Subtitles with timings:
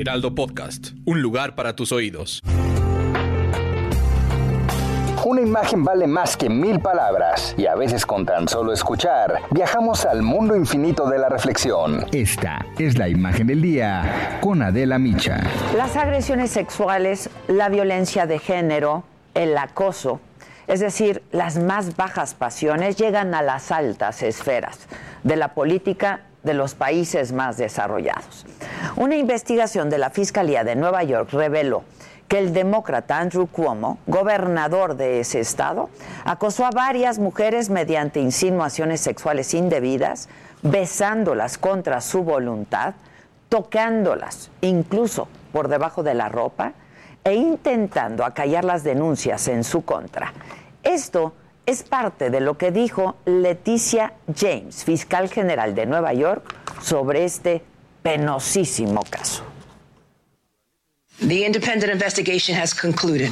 [0.00, 0.92] Heraldo Podcast.
[1.04, 2.40] Un lugar para tus oídos.
[5.26, 10.06] Una imagen vale más que mil palabras y a veces con tan solo escuchar viajamos
[10.06, 12.06] al mundo infinito de la reflexión.
[12.12, 15.38] Esta es la imagen del día con Adela Micha.
[15.76, 19.04] Las agresiones sexuales, la violencia de género,
[19.34, 20.18] el acoso,
[20.66, 24.78] es decir, las más bajas pasiones llegan a las altas esferas
[25.24, 28.46] de la política de los países más desarrollados.
[28.96, 31.84] Una investigación de la Fiscalía de Nueva York reveló
[32.28, 35.90] que el demócrata Andrew Cuomo, gobernador de ese estado,
[36.24, 40.28] acosó a varias mujeres mediante insinuaciones sexuales indebidas,
[40.62, 42.94] besándolas contra su voluntad,
[43.48, 46.72] tocándolas incluso por debajo de la ropa
[47.24, 50.32] e intentando acallar las denuncias en su contra.
[50.84, 51.34] Esto
[51.66, 57.62] es parte de lo que dijo Leticia James, fiscal general de Nueva York, sobre este
[58.02, 59.42] penosísimo caso.
[61.20, 63.30] The independent investigation has concluded.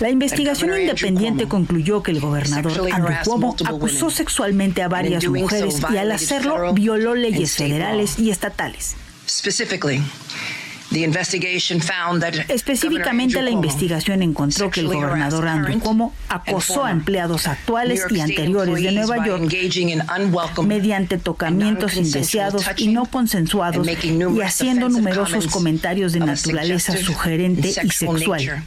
[0.00, 5.96] La investigación independiente concluyó que el gobernador Andrew Cuomo acusó sexualmente a varias mujeres y
[5.96, 8.94] al hacerlo violó leyes federales y estatales.
[10.86, 16.84] Specifically, the investigation found that Específicamente, la investigación encontró que el gobernador Andrew Cuomo acosó
[16.84, 24.40] a empleados actuales y anteriores de Nueva York mediante tocamientos indeseados y no consensuados y
[24.42, 28.64] haciendo numerosos comentarios de naturaleza sugerente y sexual.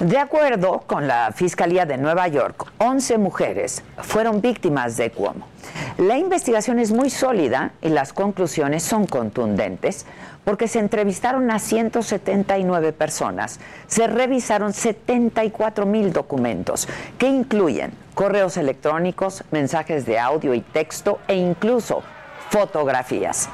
[0.00, 5.48] De acuerdo con la Fiscalía de Nueva York, 11 mujeres fueron víctimas de Cuomo.
[5.98, 10.06] La investigación es muy sólida y las conclusiones son contundentes
[10.44, 16.86] porque se entrevistaron a 179 personas, se revisaron 74 mil documentos
[17.18, 22.04] que incluyen correos electrónicos, mensajes de audio y texto e incluso
[22.48, 23.48] fotografías.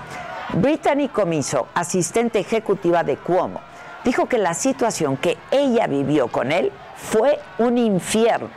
[0.52, 3.62] Brittany Comiso, asistente ejecutiva de Cuomo,
[4.04, 8.50] dijo que la situación que ella vivió con él fue un infierno.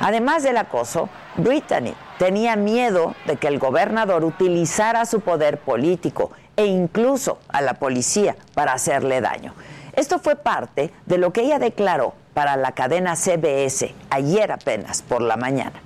[0.00, 6.66] Además del acoso, Brittany tenía miedo de que el gobernador utilizara su poder político e
[6.66, 9.54] incluso a la policía para hacerle daño.
[9.94, 15.20] Esto fue parte de lo que ella declaró para la cadena CBS ayer apenas por
[15.20, 15.82] la mañana.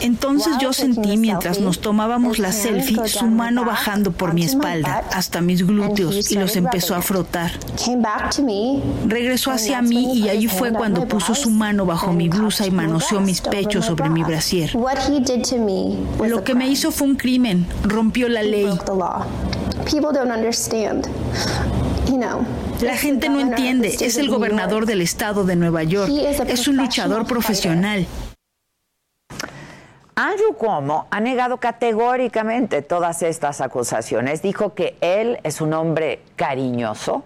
[0.00, 5.40] Entonces yo sentí mientras nos tomábamos la selfie su mano bajando por mi espalda hasta
[5.40, 7.52] mis glúteos y los empezó a frotar.
[9.06, 13.20] Regresó hacia mí y allí fue cuando puso su mano bajo mi blusa y manoseó
[13.20, 14.72] mis pechos sobre mi brasier.
[14.74, 18.68] Lo que me hizo fue un crimen, rompió la ley.
[22.82, 26.10] La gente no entiende, es el gobernador del estado de Nueva York,
[26.46, 28.06] es un luchador profesional.
[30.22, 34.42] Andrew Cuomo ha negado categóricamente todas estas acusaciones.
[34.42, 37.24] Dijo que él es un hombre cariñoso,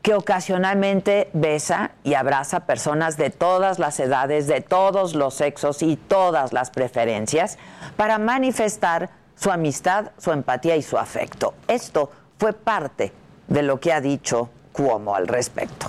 [0.00, 5.96] que ocasionalmente besa y abraza personas de todas las edades, de todos los sexos y
[5.96, 7.58] todas las preferencias
[7.96, 11.54] para manifestar su amistad, su empatía y su afecto.
[11.66, 13.12] Esto fue parte
[13.48, 15.88] de lo que ha dicho Cuomo al respecto.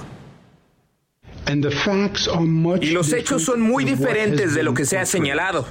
[2.82, 5.68] Y los hechos son muy diferentes de lo que se ha señalado.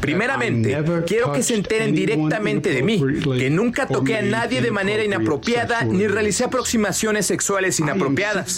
[0.00, 3.02] Primeramente, quiero que se enteren directamente de mí,
[3.38, 8.50] que nunca toqué a nadie de manera inapropiada ni realicé aproximaciones sexuales inapropiadas.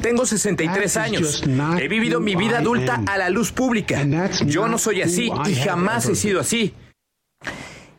[0.00, 1.44] Tengo 63 años.
[1.80, 4.04] He vivido mi vida adulta a la luz pública.
[4.46, 6.74] Yo no soy así y jamás he sido así.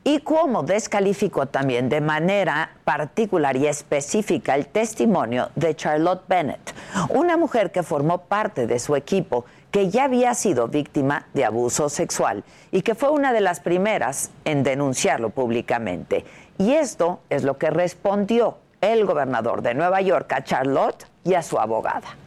[0.05, 6.73] Y Cuomo descalificó también de manera particular y específica el testimonio de Charlotte Bennett,
[7.09, 11.87] una mujer que formó parte de su equipo que ya había sido víctima de abuso
[11.87, 16.25] sexual y que fue una de las primeras en denunciarlo públicamente.
[16.57, 21.41] Y esto es lo que respondió el gobernador de Nueva York a Charlotte y a
[21.41, 22.17] su abogada.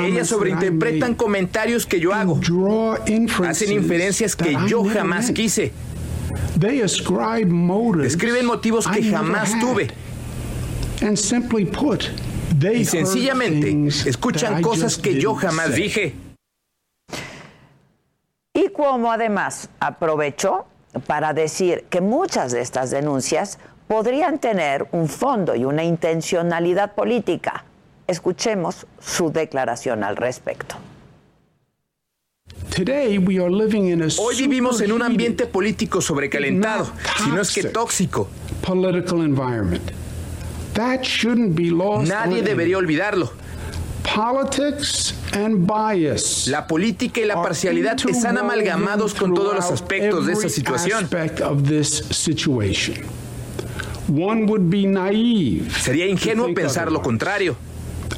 [0.00, 2.40] Ellas sobreinterpretan comentarios que yo hago.
[3.46, 5.72] Hacen inferencias que yo jamás quise.
[8.02, 9.88] Describen motivos que jamás tuve.
[12.72, 16.14] Y sencillamente escuchan cosas que yo jamás dije.
[18.54, 20.66] Y como además aprovechó
[21.06, 27.64] para decir que muchas de estas denuncias podrían tener un fondo y una intencionalidad política.
[28.08, 30.76] Escuchemos su declaración al respecto.
[34.18, 36.90] Hoy vivimos en un ambiente político sobrecalentado,
[37.22, 38.30] si no es que tóxico.
[42.08, 43.30] Nadie debería olvidarlo.
[46.46, 51.06] La política y la parcialidad están amalgamados con todos los aspectos de esa situación.
[55.78, 57.54] Sería ingenuo pensar lo contrario.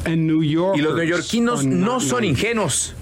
[0.07, 2.95] Y los neoyorquinos no son ingenuos.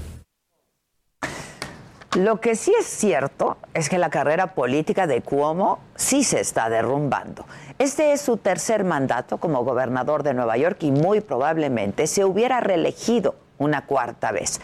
[2.17, 6.71] Lo que sí es cierto es que la carrera política de Cuomo sí se está
[6.71, 7.45] derrumbando.
[7.79, 12.61] Este es su tercer mandato como gobernador de Nueva York y muy probablemente se hubiera
[12.61, 14.61] reelegido una cuarta vez.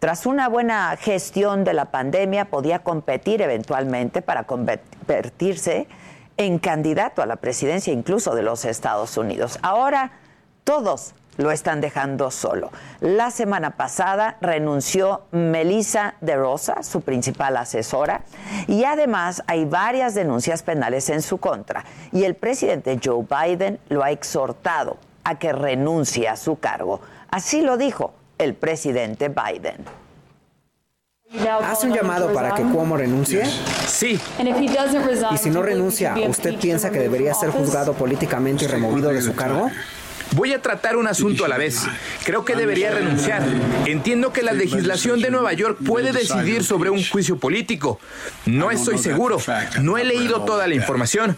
[0.00, 5.88] Tras una buena gestión de la pandemia, podía competir eventualmente para convertirse
[6.36, 9.58] en candidato a la presidencia incluso de los Estados Unidos.
[9.62, 10.12] Ahora
[10.64, 12.70] todos lo están dejando solo.
[13.00, 18.22] La semana pasada renunció Melissa de Rosa, su principal asesora,
[18.66, 21.84] y además hay varias denuncias penales en su contra.
[22.12, 27.00] Y el presidente Joe Biden lo ha exhortado a que renuncie a su cargo.
[27.30, 29.84] Así lo dijo el presidente Biden.
[31.62, 33.44] ¿Hace un llamado para que Cuomo renuncie?
[33.86, 34.18] Sí.
[35.30, 39.34] ¿Y si no renuncia, usted piensa que debería ser juzgado políticamente y removido de su
[39.34, 39.70] cargo?
[40.32, 41.86] Voy a tratar un asunto a la vez.
[42.24, 43.42] Creo que debería renunciar.
[43.86, 47.98] Entiendo que la legislación de Nueva York puede decidir sobre un juicio político.
[48.46, 49.38] No estoy seguro.
[49.80, 51.36] No he leído toda la información.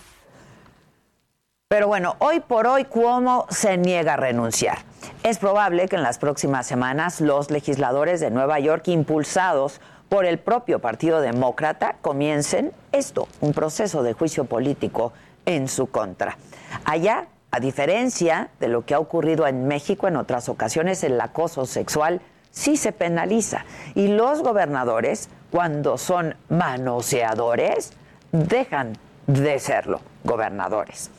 [1.69, 4.79] Pero bueno, hoy por hoy Cuomo se niega a renunciar.
[5.23, 10.41] Es probable que en las próximas semanas los legisladores de Nueva York, impulsados por el
[10.41, 15.13] propio Partido Demócrata, comiencen esto, un proceso de juicio político
[15.47, 16.37] en su contra.
[16.85, 21.67] Allá a diferencia de lo que ha ocurrido en México en otras ocasiones, el acoso
[21.67, 22.21] sexual
[22.51, 23.65] sí se penaliza.
[23.95, 27.93] Y los gobernadores, cuando son manoseadores,
[28.33, 31.11] dejan de serlo gobernadores.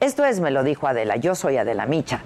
[0.00, 2.22] Esto es, me lo dijo Adela, yo soy Adela Micha.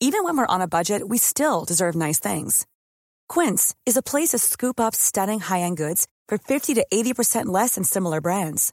[0.00, 2.66] Even when we're on a budget, we still deserve nice things.
[3.28, 7.74] Quince is a place to scoop up stunning high-end goods for 50 to 80% less
[7.74, 8.72] than similar brands.